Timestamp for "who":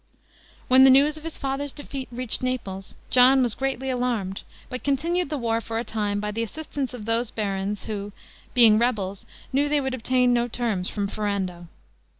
7.83-8.11